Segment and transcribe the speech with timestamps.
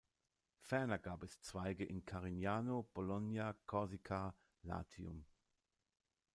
[0.61, 5.25] Ferner gab es Zweige in Carignano, Bologna, Korsika, Latium.